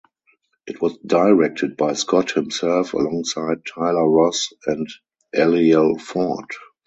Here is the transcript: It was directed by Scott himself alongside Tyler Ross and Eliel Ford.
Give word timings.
It 0.65 0.81
was 0.81 0.97
directed 1.05 1.77
by 1.77 1.93
Scott 1.93 2.31
himself 2.31 2.95
alongside 2.95 3.63
Tyler 3.67 4.09
Ross 4.09 4.51
and 4.65 4.87
Eliel 5.35 6.01
Ford. 6.01 6.47